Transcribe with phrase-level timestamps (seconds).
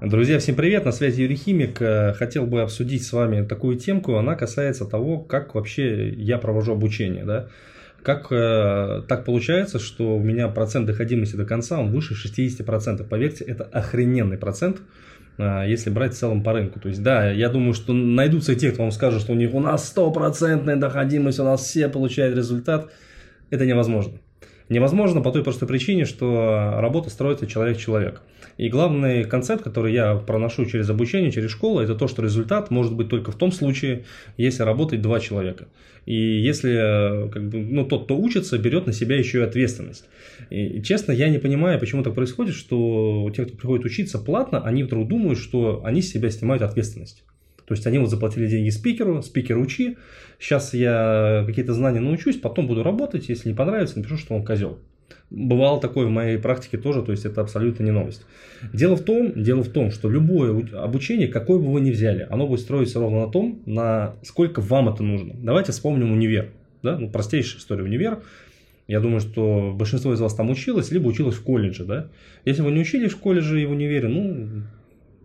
[0.00, 1.82] Друзья, всем привет, на связи Юрий Химик.
[1.82, 6.72] Э, хотел бы обсудить с вами такую темку, она касается того, как вообще я провожу
[6.72, 7.26] обучение.
[7.26, 7.48] Да?
[8.02, 13.06] Как э, так получается, что у меня процент доходимости до конца, он выше 60%.
[13.06, 14.80] Поверьте, это охрененный процент,
[15.36, 16.80] э, если брать в целом по рынку.
[16.80, 19.60] То есть, да, я думаю, что найдутся те, кто вам скажет, что у них у
[19.60, 22.90] нас стопроцентная доходимость, у нас все получают результат.
[23.50, 24.14] Это невозможно.
[24.70, 28.22] Невозможно по той простой причине, что работа строится человек-человек.
[28.56, 32.94] И главный концепт, который я проношу через обучение, через школу, это то, что результат может
[32.94, 34.04] быть только в том случае,
[34.36, 35.66] если работает два человека.
[36.06, 40.04] И если как бы, ну, тот, кто учится, берет на себя еще и ответственность.
[40.50, 44.84] И, честно, я не понимаю, почему так происходит, что те, кто приходит учиться платно, они
[44.84, 47.24] вдруг думают, что они с себя снимают ответственность.
[47.70, 49.96] То есть они вот заплатили деньги спикеру, спикер учи,
[50.40, 54.80] сейчас я какие-то знания научусь, потом буду работать, если не понравится, напишу, что он козел.
[55.30, 58.26] Бывало такое в моей практике тоже, то есть это абсолютно не новость.
[58.72, 62.48] Дело в том, дело в том, что любое обучение, какое бы вы ни взяли, оно
[62.48, 65.34] будет строиться ровно на том, на сколько вам это нужно.
[65.40, 66.50] Давайте вспомним универ.
[66.82, 66.98] Да?
[66.98, 68.20] Ну, простейшая история универ.
[68.88, 71.84] Я думаю, что большинство из вас там училось, либо училось в колледже.
[71.84, 72.08] Да?
[72.44, 74.64] Если вы не учились в колледже и в универе, ну,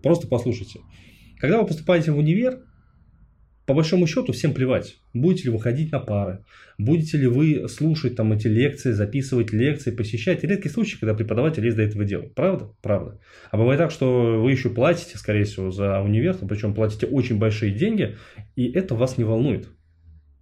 [0.03, 0.81] просто послушайте.
[1.45, 2.63] Когда вы поступаете в универ,
[3.67, 6.43] по большому счету всем плевать, будете ли вы ходить на пары,
[6.79, 10.43] будете ли вы слушать там эти лекции, записывать лекции, посещать.
[10.43, 12.33] Редкий случай, когда преподаватель есть до этого делать.
[12.33, 12.71] Правда?
[12.81, 13.19] Правда.
[13.51, 17.71] А бывает так, что вы еще платите, скорее всего, за универ, причем платите очень большие
[17.71, 18.17] деньги,
[18.55, 19.67] и это вас не волнует.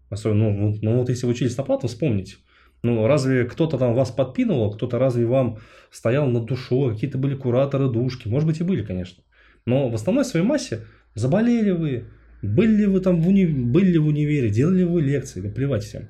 [0.10, 2.36] Особенно, ну, ну вот если вы учились на плату, вспомните.
[2.82, 5.58] Ну, разве кто-то там вас подпинывал, кто-то разве вам
[5.92, 8.30] стоял над душой, какие-то были кураторы душки?
[8.30, 9.22] Может быть и были, конечно.
[9.66, 10.82] Но в основной своей массе
[11.16, 12.06] заболели вы,
[12.42, 13.46] были ли вы там в, уни...
[13.46, 16.10] были ли в универе, делали ли вы лекции, да плевать всем.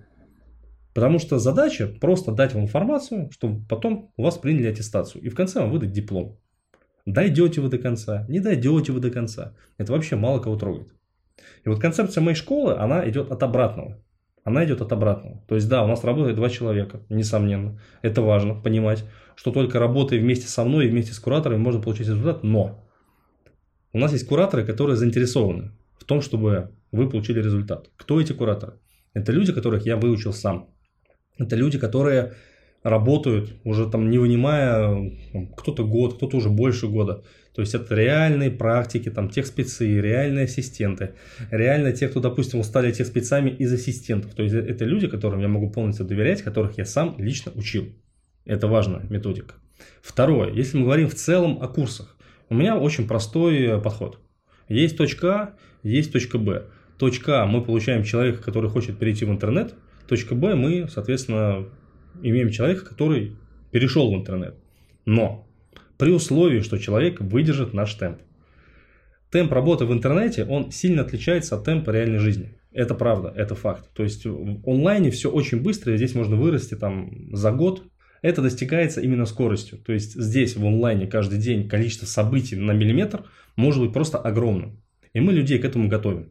[0.94, 5.36] Потому что задача просто дать вам информацию, чтобы потом у вас приняли аттестацию и в
[5.36, 6.40] конце вам выдать диплом.
[7.06, 9.56] Дойдете вы до конца, не дойдете вы до конца.
[9.78, 10.94] Это вообще мало кого трогает.
[11.66, 14.00] И вот концепция моей школы, она идет от обратного.
[14.44, 15.42] Она идет от обратного.
[15.48, 17.80] То есть, да, у нас работает два человека, несомненно.
[18.02, 19.06] Это важно понимать,
[19.36, 22.83] что только работая вместе со мной и вместе с кураторами можно получить результат, но
[23.94, 27.90] у нас есть кураторы, которые заинтересованы в том, чтобы вы получили результат.
[27.96, 28.74] Кто эти кураторы?
[29.14, 30.70] Это люди, которых я выучил сам.
[31.38, 32.34] Это люди, которые
[32.82, 35.12] работают уже там не вынимая
[35.56, 37.24] кто-то год, кто-то уже больше года.
[37.56, 41.14] То есть это реальные практики, там тех спецы, реальные ассистенты,
[41.52, 44.34] реально те, кто, допустим, стали тех спецами из ассистентов.
[44.34, 47.94] То есть это люди, которым я могу полностью доверять, которых я сам лично учил.
[48.46, 49.56] Это важная методика.
[50.02, 52.13] Второе, если мы говорим в целом о курсах,
[52.50, 54.20] у меня очень простой подход.
[54.70, 56.66] Есть точка А, есть точка Б.
[56.98, 59.76] Точка А мы получаем человека, который хочет перейти в интернет.
[60.08, 61.66] Точка Б мы, соответственно,
[62.22, 63.36] имеем человека, который
[63.72, 64.56] перешел в интернет.
[65.06, 65.48] Но
[65.98, 68.20] при условии, что человек выдержит наш темп.
[69.32, 72.58] Темп работы в интернете, он сильно отличается от темпа реальной жизни.
[72.72, 73.90] Это правда, это факт.
[73.94, 77.84] То есть в онлайне все очень быстро, и здесь можно вырасти там за год.
[78.24, 79.78] Это достигается именно скоростью.
[79.78, 83.26] То есть здесь в онлайне каждый день количество событий на миллиметр
[83.58, 84.82] может быть просто огромным.
[85.12, 86.30] И мы людей к этому готовим.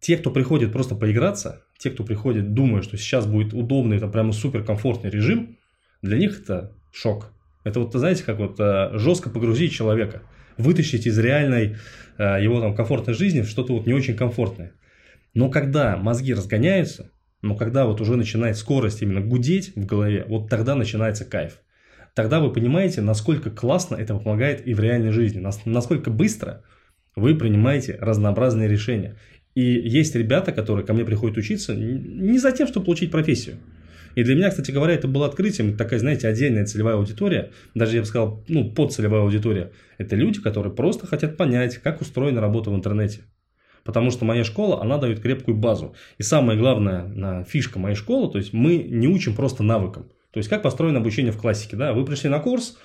[0.00, 4.32] Те, кто приходит просто поиграться, те, кто приходит, думая, что сейчас будет удобный, это прямо
[4.32, 5.56] суперкомфортный режим,
[6.02, 7.32] для них это шок.
[7.62, 10.22] Это вот, знаете, как вот э, жестко погрузить человека,
[10.56, 11.76] вытащить из реальной
[12.18, 14.72] э, его там комфортной жизни в что-то вот не очень комфортное.
[15.32, 20.48] Но когда мозги разгоняются, но когда вот уже начинает скорость именно гудеть в голове, вот
[20.48, 21.60] тогда начинается кайф.
[22.14, 26.62] Тогда вы понимаете, насколько классно это помогает и в реальной жизни, насколько быстро
[27.14, 29.16] вы принимаете разнообразные решения.
[29.54, 33.56] И есть ребята, которые ко мне приходят учиться не за тем, чтобы получить профессию.
[34.14, 38.00] И для меня, кстати говоря, это было открытием, такая, знаете, отдельная целевая аудитория, даже я
[38.00, 39.72] бы сказал, ну, подцелевая аудитория.
[39.98, 43.20] Это люди, которые просто хотят понять, как устроена работа в интернете.
[43.86, 45.94] Потому что моя школа, она дает крепкую базу.
[46.18, 50.10] И самое главное, фишка моей школы, то есть мы не учим просто навыкам.
[50.32, 51.76] То есть как построено обучение в классике.
[51.76, 51.94] Да?
[51.94, 52.76] Вы пришли на курс,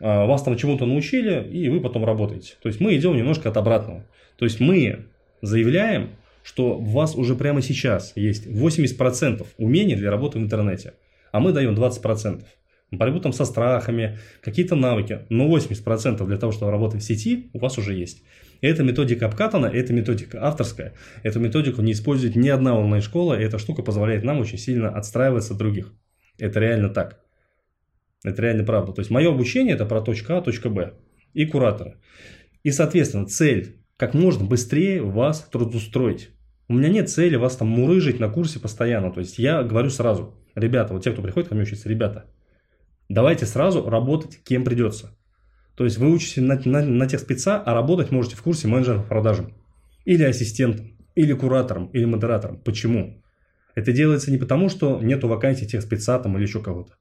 [0.00, 2.54] а, вас там чему-то научили, и вы потом работаете.
[2.62, 4.04] То есть мы идем немножко от обратного.
[4.36, 5.06] То есть мы
[5.40, 6.10] заявляем,
[6.42, 10.94] что у вас уже прямо сейчас есть 80% умений для работы в интернете,
[11.32, 12.44] а мы даем 20%.
[12.90, 17.58] Борьбу там со страхами, какие-то навыки, но 80% для того, чтобы работать в сети, у
[17.58, 18.22] вас уже есть.
[18.64, 20.94] Эта методика обкатана, эта методика авторская.
[21.22, 25.52] Эту методику не использует ни одна онлайн-школа, и эта штука позволяет нам очень сильно отстраиваться
[25.52, 25.92] от других.
[26.38, 27.20] Это реально так.
[28.24, 28.94] Это реально правда.
[28.94, 30.94] То есть мое обучение это про точка А, точка Б
[31.34, 31.98] и кураторы.
[32.62, 36.30] И, соответственно, цель как можно быстрее вас трудоустроить.
[36.66, 39.12] У меня нет цели вас там мурыжить на курсе постоянно.
[39.12, 42.30] То есть я говорю сразу, ребята, вот те, кто приходит ко мне учиться, ребята,
[43.10, 45.14] давайте сразу работать кем придется.
[45.76, 48.98] То есть вы учитесь на, на, на тех спеца, а работать можете в курсе менеджера
[48.98, 49.52] по продажам.
[50.04, 52.58] Или ассистентом, или куратором, или модератором.
[52.58, 53.22] Почему?
[53.74, 56.92] Это делается не потому, что нету вакансий тех спеца там или еще кого-то.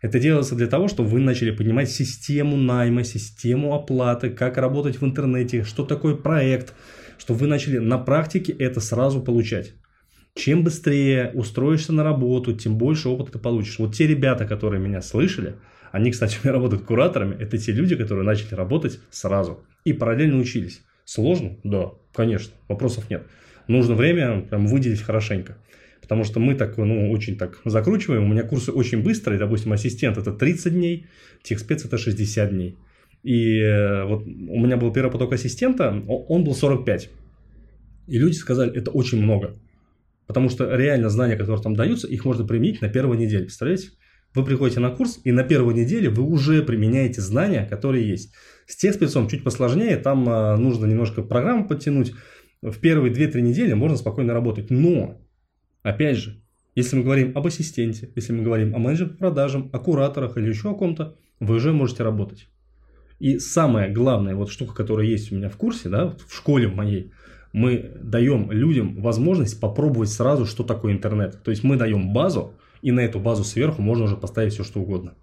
[0.00, 5.04] Это делается для того, чтобы вы начали понимать систему найма, систему оплаты, как работать в
[5.04, 6.72] интернете, что такое проект,
[7.18, 9.74] чтобы вы начали на практике это сразу получать.
[10.34, 13.78] Чем быстрее устроишься на работу, тем больше опыта ты получишь.
[13.78, 15.56] Вот те ребята, которые меня слышали,
[15.92, 20.38] они, кстати, у меня работают кураторами, это те люди, которые начали работать сразу и параллельно
[20.38, 20.82] учились.
[21.04, 21.56] Сложно?
[21.64, 23.26] Да, конечно, вопросов нет.
[23.66, 25.56] Нужно время прям выделить хорошенько.
[26.00, 28.24] Потому что мы так, ну, очень так закручиваем.
[28.24, 29.38] У меня курсы очень быстрые.
[29.38, 31.06] Допустим, ассистент это 30 дней,
[31.42, 32.76] техспец это 60 дней.
[33.22, 37.10] И э, вот у меня был первый поток ассистента, он был 45.
[38.08, 39.54] И люди сказали, это очень много.
[40.26, 43.44] Потому что реально знания, которые там даются, их можно применить на первой неделе.
[43.44, 43.90] Представляете?
[44.34, 48.32] Вы приходите на курс, и на первой неделе вы уже применяете знания, которые есть.
[48.66, 52.12] С техспецом чуть посложнее, там а, нужно немножко программу подтянуть.
[52.62, 54.70] В первые 2-3 недели можно спокойно работать.
[54.70, 55.20] Но
[55.82, 56.42] Опять же,
[56.74, 60.48] если мы говорим об ассистенте, если мы говорим о менеджере по продажам, о кураторах или
[60.48, 62.48] еще о ком-то, вы уже можете работать.
[63.18, 67.12] И самая главная вот штука, которая есть у меня в курсе, да, в школе моей,
[67.52, 71.42] мы даем людям возможность попробовать сразу, что такое интернет.
[71.42, 74.80] То есть мы даем базу, и на эту базу сверху можно уже поставить все, что
[74.80, 75.14] угодно.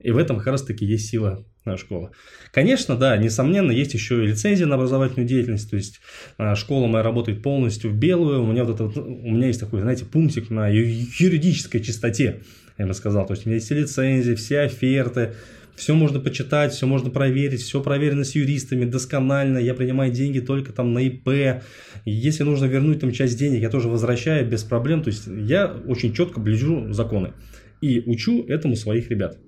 [0.00, 1.44] И в этом как раз таки есть сила
[1.76, 2.12] школа.
[2.50, 6.00] Конечно, да, несомненно, есть еще и лицензия на образовательную деятельность, то есть
[6.38, 9.80] а, школа моя работает полностью в белую, у меня вот это, у меня есть такой,
[9.82, 12.42] знаете, пунктик на юридической чистоте,
[12.78, 15.34] я бы сказал, то есть у меня есть лицензии, все оферты,
[15.78, 20.72] все можно почитать, все можно проверить, все проверено с юристами досконально, я принимаю деньги только
[20.72, 21.62] там на ИП,
[22.04, 26.12] если нужно вернуть там часть денег, я тоже возвращаю без проблем, то есть я очень
[26.12, 27.32] четко ближу законы
[27.80, 29.38] и учу этому своих ребят.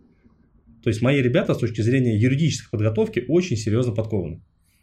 [0.83, 4.43] То есть мои ребята с точки зрения юридической подготовки очень серьезно подкованы.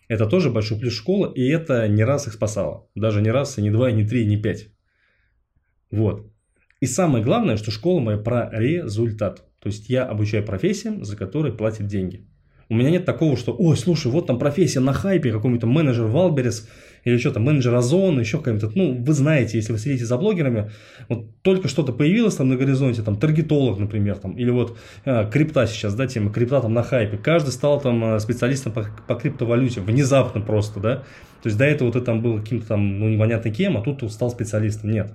[0.10, 2.88] Это тоже большой плюс школы, и это не раз их спасало.
[2.94, 4.68] Даже не раз, и не два, и не три, и не пять.
[5.92, 6.32] Вот.
[6.82, 9.47] И самое главное, что школа моя про результат.
[9.62, 12.26] То есть я обучаю профессиям, за которые платят деньги.
[12.70, 16.68] У меня нет такого, что, ой, слушай, вот там профессия на хайпе, какой-нибудь менеджер Wildberries,
[17.06, 20.72] или что-то, менеджер Озон, еще какой-то, ну, вы знаете, если вы следите за блогерами,
[21.08, 25.66] вот только что-то появилось там на горизонте, там, таргетолог, например, там, или вот э, крипта
[25.66, 29.80] сейчас, да, тема, крипта там на хайпе, каждый стал там э, специалистом по, по криптовалюте,
[29.80, 30.96] внезапно просто, да,
[31.42, 34.30] то есть до этого ты там был каким-то там, ну, непонятно кем, а тут стал
[34.30, 35.08] специалистом, нет.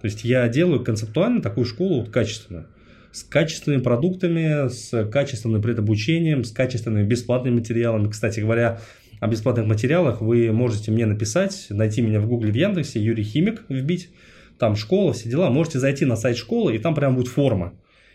[0.00, 2.66] То есть я делаю концептуально такую школу вот, качественную
[3.12, 8.08] с качественными продуктами, с качественным предобучением, с качественными бесплатными материалами.
[8.08, 8.80] Кстати говоря,
[9.20, 13.64] о бесплатных материалах вы можете мне написать, найти меня в Гугле, в Яндексе, Юрий Химик
[13.68, 14.10] вбить,
[14.58, 15.50] там школа, все дела.
[15.50, 17.74] Можете зайти на сайт школы, и там прям будет форма,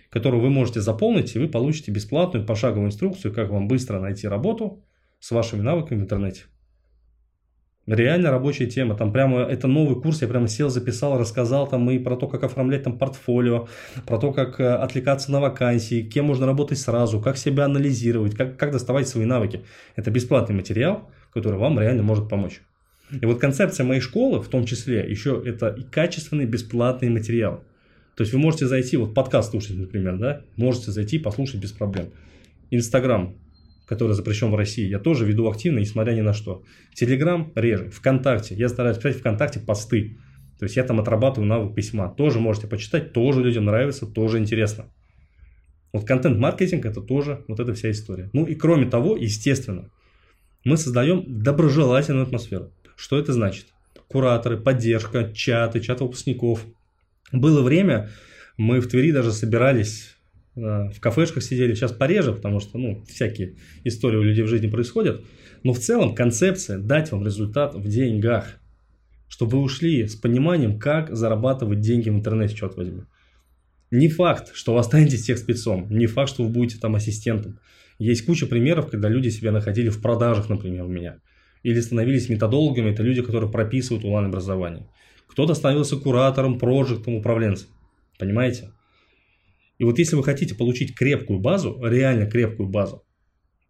[0.10, 4.84] которую вы можете заполнить, и вы получите бесплатную пошаговую инструкцию, как вам быстро найти работу
[5.20, 6.44] с вашими навыками в интернете.
[7.86, 8.96] Реально рабочая тема.
[8.96, 12.44] Там прямо это новый курс, я прямо сел, записал, рассказал там и про то, как
[12.44, 13.68] оформлять там портфолио,
[14.06, 18.56] про то, как э, отвлекаться на вакансии, кем можно работать сразу, как себя анализировать, как,
[18.56, 19.64] как доставать свои навыки.
[19.98, 22.62] Это бесплатный материал, который вам реально может помочь.
[23.12, 27.64] И вот концепция моей школы, в том числе, еще это и качественный бесплатный материал.
[28.16, 32.12] То есть вы можете зайти, вот подкаст слушать, например, да, можете зайти послушать без проблем.
[32.72, 33.36] Инстаграм,
[33.86, 36.64] который запрещен в России, я тоже веду активно, несмотря ни на что.
[36.94, 37.90] Телеграм реже.
[37.90, 38.56] Вконтакте.
[38.56, 40.18] Я стараюсь писать ВКонтакте посты.
[40.60, 42.10] То есть я там отрабатываю навык письма.
[42.10, 44.86] Тоже можете почитать, тоже людям нравится, тоже интересно.
[45.92, 48.30] Вот контент-маркетинг это тоже вот эта вся история.
[48.34, 49.90] Ну и кроме того, естественно,
[50.64, 52.72] мы создаем доброжелательную атмосферу.
[52.96, 53.68] Что это значит?
[54.08, 56.66] Кураторы, поддержка, чаты, чат выпускников.
[57.32, 58.10] Было время,
[58.58, 60.13] мы в Твери даже собирались
[60.56, 65.24] в кафешках сидели, сейчас пореже, потому что, ну, всякие истории у людей в жизни происходят.
[65.64, 68.60] Но в целом концепция дать вам результат в деньгах,
[69.28, 73.04] чтобы вы ушли с пониманием, как зарабатывать деньги в интернете, черт возьми.
[73.90, 77.60] Не факт, что вы останетесь тех спецом, не факт, что вы будете там ассистентом.
[77.98, 81.20] Есть куча примеров, когда люди себя находили в продажах, например, у меня.
[81.64, 84.88] Или становились методологами, это люди, которые прописывают онлайн-образование.
[85.28, 87.70] Кто-то становился куратором, проектом, управленцем.
[88.20, 88.72] Понимаете?
[89.84, 93.04] И вот если вы хотите получить крепкую базу, реально крепкую базу,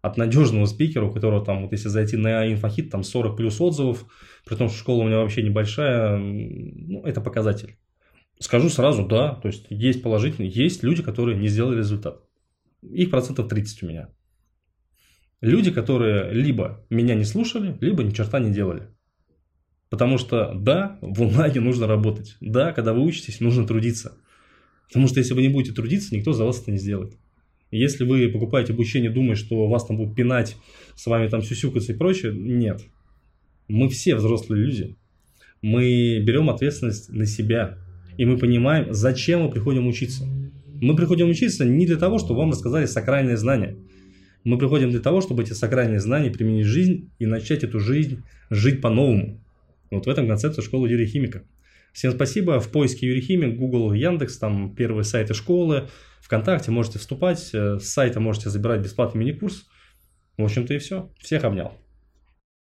[0.04, 4.06] от надежного спикера, у которого там, вот если зайти на инфохит, там 40 плюс отзывов,
[4.46, 7.78] при том, что школа у меня вообще небольшая, ну, это показатель.
[8.38, 12.22] Скажу сразу, да, то есть есть положительные, есть люди, которые не сделали результат.
[12.84, 14.10] Их процентов 30 у меня.
[15.42, 18.90] Люди, которые либо меня не слушали, либо ни черта не делали.
[19.90, 22.38] Потому что, да, в онлайне нужно работать.
[22.40, 24.20] Да, когда вы учитесь, нужно трудиться.
[24.88, 27.14] Потому что если вы не будете трудиться, никто за вас это не сделает.
[27.72, 30.58] Если вы покупаете обучение, думая, что вас там будут пинать,
[30.96, 32.82] с вами там сюсюкаться и прочее, нет.
[33.68, 34.96] Мы все взрослые люди.
[35.64, 37.80] Мы берем ответственность на себя.
[38.18, 40.28] И мы понимаем, зачем мы приходим учиться.
[40.68, 43.76] Мы приходим учиться не для того, чтобы вам рассказали сакральные знания.
[44.44, 48.22] Мы приходим для того, чтобы эти сакральные знания применить в жизнь и начать эту жизнь
[48.50, 49.42] жить по-новому.
[49.90, 51.44] Вот в этом концепция школы Юрия Химика.
[51.94, 52.60] Всем спасибо.
[52.60, 55.88] В поиске Юрий Google, Яндекс, там первые сайты школы,
[56.22, 59.68] ВКонтакте можете вступать, э, с сайта можете забирать бесплатный мини-курс.
[60.38, 61.12] В общем-то и все.
[61.20, 61.83] Всех обнял.